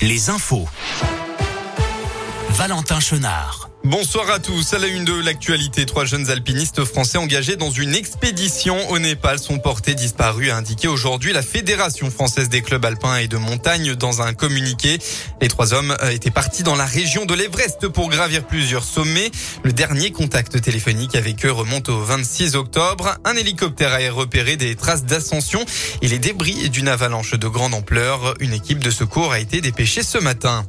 les 0.00 0.28
infos. 0.28 0.66
Valentin 2.56 3.00
Chenard. 3.00 3.68
Bonsoir 3.84 4.30
à 4.30 4.38
tous. 4.38 4.72
À 4.72 4.78
la 4.78 4.86
une 4.86 5.04
de 5.04 5.12
l'actualité, 5.12 5.84
trois 5.84 6.06
jeunes 6.06 6.30
alpinistes 6.30 6.86
français 6.86 7.18
engagés 7.18 7.56
dans 7.56 7.70
une 7.70 7.94
expédition 7.94 8.88
au 8.88 8.98
Népal 8.98 9.38
sont 9.38 9.58
portés 9.58 9.94
disparus, 9.94 10.50
a 10.50 10.56
indiqué 10.56 10.88
aujourd'hui 10.88 11.34
la 11.34 11.42
Fédération 11.42 12.10
française 12.10 12.48
des 12.48 12.62
clubs 12.62 12.82
alpins 12.82 13.18
et 13.18 13.28
de 13.28 13.36
montagne 13.36 13.94
dans 13.94 14.22
un 14.22 14.32
communiqué. 14.32 14.98
Les 15.42 15.48
trois 15.48 15.74
hommes 15.74 15.94
euh, 16.02 16.08
étaient 16.08 16.30
partis 16.30 16.62
dans 16.62 16.76
la 16.76 16.86
région 16.86 17.26
de 17.26 17.34
l'Everest 17.34 17.88
pour 17.88 18.08
gravir 18.08 18.46
plusieurs 18.46 18.84
sommets. 18.84 19.30
Le 19.62 19.74
dernier 19.74 20.10
contact 20.10 20.58
téléphonique 20.58 21.14
avec 21.14 21.44
eux 21.44 21.52
remonte 21.52 21.90
au 21.90 22.00
26 22.00 22.56
octobre. 22.56 23.18
Un 23.26 23.36
hélicoptère 23.36 23.92
a 23.92 24.10
repéré 24.10 24.56
des 24.56 24.76
traces 24.76 25.04
d'ascension 25.04 25.62
et 26.00 26.08
les 26.08 26.18
débris 26.18 26.70
d'une 26.70 26.88
avalanche 26.88 27.34
de 27.34 27.48
grande 27.48 27.74
ampleur. 27.74 28.32
Une 28.40 28.54
équipe 28.54 28.82
de 28.82 28.90
secours 28.90 29.32
a 29.32 29.40
été 29.40 29.60
dépêchée 29.60 30.02
ce 30.02 30.16
matin. 30.16 30.64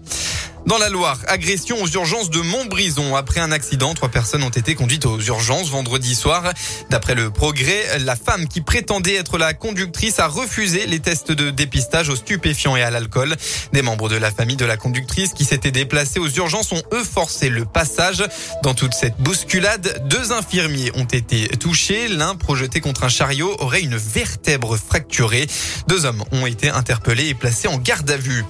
Dans 0.68 0.78
la 0.78 0.90
Loire, 0.90 1.18
agression 1.30 1.82
aux 1.82 1.88
urgences 1.88 2.30
de 2.30 2.42
Montbrison. 2.42 3.16
Après 3.16 3.40
un 3.40 3.54
accident, 3.54 3.94
trois 3.94 4.10
personnes 4.10 4.44
ont 4.44 4.50
été 4.50 4.76
conduites 4.76 5.06
aux 5.06 5.18
urgences 5.18 5.70
vendredi 5.70 6.14
soir. 6.14 6.52
D'après 6.90 7.16
le 7.16 7.32
progrès, 7.32 8.00
la 8.00 8.18
femme 8.18 8.50
qui 8.50 8.60
prétendait 8.60 9.16
être 9.16 9.38
la 9.38 9.54
conductrice 9.54 10.20
a 10.20 10.28
refusé 10.28 10.86
les 10.86 11.00
tests 11.00 11.32
de 11.32 11.52
dépistage 11.52 12.10
aux 12.10 12.18
stupéfiants 12.18 12.76
et 12.76 12.84
à 12.84 12.92
l'alcool. 12.92 13.38
Des 13.72 13.82
membres 13.82 14.10
de 14.10 14.18
la 14.18 14.30
famille 14.30 14.58
de 14.58 14.66
la 14.66 14.76
conductrice 14.76 15.32
qui 15.32 15.46
s'étaient 15.46 15.72
déplacés 15.72 16.20
aux 16.20 16.28
urgences 16.28 16.74
ont 16.74 16.84
eux 16.92 17.06
forcé 17.06 17.48
le 17.48 17.64
passage. 17.64 18.26
Dans 18.62 18.74
toute 18.74 18.94
cette 18.94 19.16
bousculade, 19.20 20.06
deux 20.10 20.34
infirmiers 20.34 20.92
ont 20.96 21.06
été 21.06 21.48
touchés. 21.48 22.10
L'un 22.10 22.36
projeté 22.36 22.82
contre 22.82 23.06
un 23.06 23.10
chariot 23.10 23.56
aurait 23.60 23.84
une 23.84 23.96
vertèbre 23.96 24.76
fracturée. 24.76 25.48
Deux 25.88 26.04
hommes 26.04 26.26
ont 26.34 26.46
été 26.46 26.68
interpellés 26.68 27.30
et 27.30 27.36
placés 27.36 27.70
en 27.70 27.78
garde 27.78 28.12
à 28.12 28.18
vue. 28.18 28.44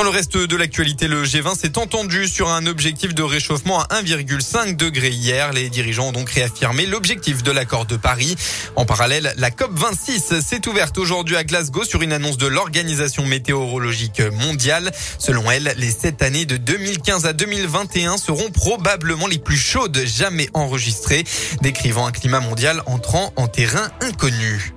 Dans 0.00 0.04
le 0.04 0.16
reste 0.16 0.38
de 0.38 0.56
l'actualité, 0.56 1.08
le 1.08 1.24
G20 1.24 1.58
s'est 1.58 1.76
entendu 1.76 2.26
sur 2.26 2.48
un 2.48 2.64
objectif 2.64 3.14
de 3.14 3.22
réchauffement 3.22 3.82
à 3.82 4.00
1,5 4.00 4.74
degré 4.74 5.10
hier. 5.10 5.52
Les 5.52 5.68
dirigeants 5.68 6.08
ont 6.08 6.12
donc 6.12 6.30
réaffirmé 6.30 6.86
l'objectif 6.86 7.42
de 7.42 7.50
l'accord 7.50 7.84
de 7.84 7.96
Paris. 7.96 8.34
En 8.76 8.86
parallèle, 8.86 9.34
la 9.36 9.50
COP26 9.50 10.40
s'est 10.40 10.66
ouverte 10.66 10.96
aujourd'hui 10.96 11.36
à 11.36 11.44
Glasgow 11.44 11.84
sur 11.84 12.00
une 12.00 12.14
annonce 12.14 12.38
de 12.38 12.46
l'Organisation 12.46 13.26
météorologique 13.26 14.22
mondiale. 14.22 14.90
Selon 15.18 15.50
elle, 15.50 15.74
les 15.76 15.90
sept 15.90 16.22
années 16.22 16.46
de 16.46 16.56
2015 16.56 17.26
à 17.26 17.34
2021 17.34 18.16
seront 18.16 18.50
probablement 18.50 19.26
les 19.26 19.38
plus 19.38 19.58
chaudes 19.58 20.02
jamais 20.06 20.48
enregistrées, 20.54 21.24
décrivant 21.60 22.06
un 22.06 22.12
climat 22.12 22.40
mondial 22.40 22.82
entrant 22.86 23.34
en 23.36 23.48
terrain 23.48 23.90
inconnu. 24.00 24.72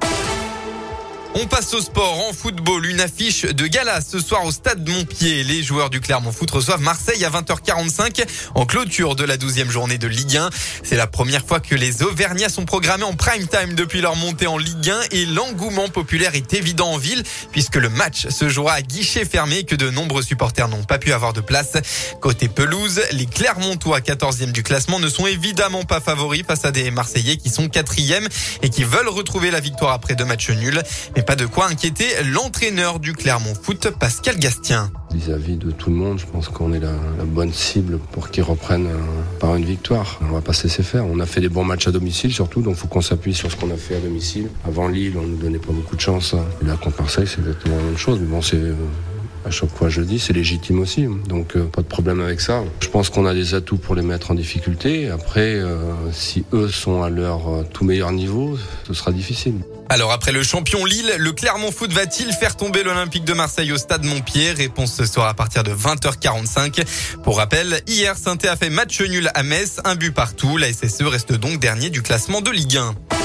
On 1.36 1.48
passe 1.48 1.74
au 1.74 1.82
sport. 1.82 2.20
En 2.30 2.32
football, 2.32 2.86
une 2.86 3.02
affiche 3.02 3.44
de 3.44 3.66
gala 3.66 4.02
ce 4.02 4.20
soir 4.20 4.46
au 4.46 4.52
stade 4.52 4.88
Montpied. 4.88 5.44
Les 5.44 5.64
joueurs 5.64 5.90
du 5.90 6.00
Clermont 6.00 6.32
Foot 6.32 6.52
reçoivent 6.52 6.82
Marseille 6.82 7.26
à 7.26 7.32
20h45 7.32 8.24
en 8.54 8.68
clôture 8.68 9.16
de 9.16 9.24
la 9.24 9.36
12e 9.36 9.70
journée 9.72 9.98
de 9.98 10.08
Ligue 10.08 10.38
1. 10.38 10.52
C'est 10.84 10.96
la 10.96 11.08
première 11.08 11.44
fois 11.44 11.60
que 11.60 11.74
les 11.74 12.04
Auvergnats 12.04 12.50
sont 12.50 12.66
programmés 12.66 13.04
en 13.04 13.14
prime 13.14 13.48
time 13.48 13.74
depuis 13.74 14.00
leur 14.00 14.16
montée 14.16 14.46
en 14.46 14.60
Ligue 14.60 14.92
1 14.92 15.00
et 15.10 15.26
l'engouement 15.26 15.90
populaire 15.90 16.36
est 16.36 16.54
évident 16.54 16.92
en 16.92 16.98
ville 16.98 17.24
puisque 17.52 17.78
le 17.78 17.90
match 17.90 18.28
se 18.28 18.48
jouera 18.48 18.74
à 18.74 18.82
guichet 18.84 19.26
fermé 19.26 19.64
que 19.64 19.76
de 19.76 19.90
nombreux 19.90 20.22
supporters 20.22 20.68
n'ont 20.68 20.84
pas 20.84 21.00
pu 21.00 21.14
avoir 21.14 21.34
de 21.34 21.42
place. 21.42 21.74
Côté 22.22 22.48
pelouse, 22.48 23.02
les 23.12 23.26
Clermontois 23.26 24.02
14e 24.02 24.52
du 24.52 24.62
classement 24.62 25.00
ne 25.00 25.10
sont 25.10 25.26
évidemment 25.26 25.84
pas 25.84 26.00
favoris 26.00 26.44
face 26.46 26.64
à 26.64 26.70
des 26.70 26.92
Marseillais 26.92 27.38
qui 27.38 27.50
sont 27.50 27.66
4e 27.66 28.28
et 28.62 28.70
qui 28.70 28.84
veulent 28.84 29.10
retrouver 29.10 29.50
la 29.50 29.62
victoire 29.62 29.94
après 29.94 30.14
deux 30.14 30.26
matchs 30.26 30.52
nuls 30.52 30.84
pas 31.24 31.36
de 31.36 31.46
quoi 31.46 31.68
inquiéter 31.70 32.06
l'entraîneur 32.32 33.00
du 33.00 33.14
Clermont 33.14 33.54
Foot, 33.60 33.90
Pascal 33.98 34.38
Gastien. 34.38 34.92
Vis-à-vis 35.14 35.56
de 35.56 35.72
tout 35.72 35.90
le 35.90 35.96
monde, 35.96 36.20
je 36.20 36.26
pense 36.26 36.50
qu'on 36.50 36.74
est 36.74 36.80
la, 36.80 36.94
bonne 37.26 37.54
cible 37.54 38.00
pour 38.12 38.30
qu'ils 38.30 38.44
reprennent 38.44 38.88
euh, 38.88 39.00
par 39.40 39.56
une 39.56 39.64
victoire. 39.64 40.20
On 40.22 40.34
va 40.34 40.42
pas 40.42 40.54
se 40.54 40.64
laisser 40.64 40.84
faire. 40.84 41.06
On 41.06 41.20
a 41.20 41.26
fait 41.26 41.40
des 41.40 41.50
bons 41.50 41.64
matchs 41.64 41.88
à 41.88 41.92
domicile 41.92 42.34
surtout, 42.34 42.62
donc 42.62 42.76
il 42.76 42.80
faut 42.80 42.88
qu'on 42.88 43.02
s'appuie 43.02 43.34
sur 43.34 43.50
ce 43.52 43.56
qu'on 43.56 43.72
a 43.72 43.78
fait 43.78 43.96
à 43.96 44.00
domicile. 44.00 44.50
Avant 44.68 44.88
Lille, 44.88 45.14
on 45.18 45.22
ne 45.22 45.28
nous 45.28 45.38
donnait 45.38 45.60
pas 45.60 45.72
beaucoup 45.72 45.96
de 45.96 46.02
chance. 46.02 46.36
Et 46.62 46.66
là, 46.66 46.76
contre 46.76 47.02
Marseille, 47.02 47.28
c'est 47.28 47.40
exactement 47.40 47.78
la 47.78 47.84
même 47.84 47.98
chose. 47.98 48.20
Mais 48.20 48.28
bon, 48.28 48.42
c'est 48.42 48.58
euh, 48.58 48.76
à 49.46 49.52
chaque 49.52 49.76
fois 49.76 49.90
je 49.90 50.02
dis, 50.02 50.20
c'est 50.20 50.34
légitime 50.34 50.80
aussi. 50.80 51.08
Donc 51.28 51.56
euh, 51.56 51.64
pas 51.66 51.82
de 51.82 51.88
problème 51.88 52.22
avec 52.22 52.42
ça. 52.42 52.64
Je 52.80 52.88
pense 52.88 53.10
qu'on 53.10 53.26
a 53.26 53.34
des 53.34 53.54
atouts 53.54 53.78
pour 53.78 53.96
les 53.96 54.02
mettre 54.02 54.32
en 54.32 54.36
difficulté. 54.36 55.10
Après, 55.10 55.60
si 56.12 56.46
eux 56.54 56.70
sont 56.70 57.04
à 57.04 57.10
leur 57.10 57.66
tout 57.72 57.84
meilleur 57.86 58.12
niveau, 58.12 58.58
ce 58.88 58.94
sera 58.94 59.12
difficile. 59.12 59.56
Alors 59.90 60.12
après 60.12 60.32
le 60.32 60.44
champion 60.44 60.86
Lille, 60.86 61.14
le 61.20 61.32
Clermont 61.34 61.72
Foot 61.72 61.92
va-t-il 61.94 62.32
faire 62.34 62.56
tomber 62.56 62.84
l'Olympique 62.84 63.26
de 63.26 63.34
Marseille 63.34 63.72
au 63.72 63.78
stade 63.78 64.04
Montpied 64.04 64.52
Réponse 64.54 64.94
ce 64.96 65.06
soir 65.06 65.28
à 65.28 65.34
partir 65.34 65.64
de 65.64 65.72
20h45. 65.72 66.84
Pour 67.24 67.38
rappel, 67.38 67.82
hier 67.88 68.18
saint 68.18 68.38
a 68.44 68.56
fait 68.56 68.70
match 68.70 69.02
nul 69.02 69.30
à 69.36 69.44
Metz, 69.44 69.80
un 69.84 69.96
but 69.96 70.12
partout. 70.12 70.58
La 70.58 70.72
SSE 70.72 71.04
reste 71.04 71.34
donc 71.34 71.60
dernier 71.60 71.90
du 71.90 72.02
classement 72.02 72.42
de 72.42 72.50
Ligue 72.50 72.78
1. 72.78 73.23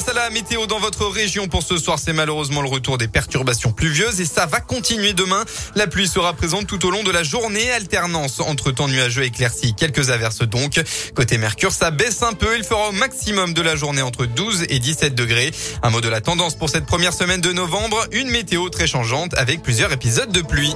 Passe 0.00 0.16
à 0.16 0.18
la 0.18 0.30
météo 0.30 0.66
dans 0.66 0.78
votre 0.78 1.04
région 1.04 1.46
pour 1.46 1.62
ce 1.62 1.76
soir. 1.76 1.98
C'est 1.98 2.14
malheureusement 2.14 2.62
le 2.62 2.70
retour 2.70 2.96
des 2.96 3.06
perturbations 3.06 3.70
pluvieuses 3.70 4.18
et 4.22 4.24
ça 4.24 4.46
va 4.46 4.60
continuer 4.60 5.12
demain. 5.12 5.44
La 5.74 5.86
pluie 5.86 6.08
sera 6.08 6.32
présente 6.32 6.66
tout 6.66 6.86
au 6.86 6.90
long 6.90 7.02
de 7.02 7.10
la 7.10 7.22
journée. 7.22 7.70
Alternance 7.70 8.40
entre 8.40 8.70
temps 8.70 8.88
nuageux 8.88 9.24
et 9.24 9.26
éclaircies. 9.26 9.74
Quelques 9.74 10.08
averses 10.08 10.40
donc. 10.40 10.80
Côté 11.14 11.36
Mercure, 11.36 11.72
ça 11.72 11.90
baisse 11.90 12.22
un 12.22 12.32
peu. 12.32 12.56
Il 12.56 12.64
fera 12.64 12.88
au 12.88 12.92
maximum 12.92 13.52
de 13.52 13.60
la 13.60 13.76
journée 13.76 14.00
entre 14.00 14.24
12 14.24 14.64
et 14.70 14.78
17 14.78 15.14
degrés. 15.14 15.50
Un 15.82 15.90
mot 15.90 16.00
de 16.00 16.08
la 16.08 16.22
tendance 16.22 16.54
pour 16.54 16.70
cette 16.70 16.86
première 16.86 17.12
semaine 17.12 17.42
de 17.42 17.52
novembre. 17.52 18.02
Une 18.12 18.30
météo 18.30 18.70
très 18.70 18.86
changeante 18.86 19.34
avec 19.36 19.62
plusieurs 19.62 19.92
épisodes 19.92 20.32
de 20.32 20.40
pluie. 20.40 20.74